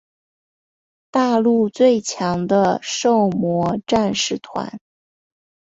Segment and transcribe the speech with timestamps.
[1.11, 4.79] 大陆最强的狩魔战士团。